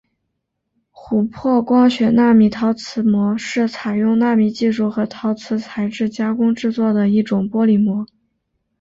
[0.91, 8.07] 琥珀光学纳米陶瓷膜是采用纳米技术和陶瓷材质加工制作的一种玻璃膜。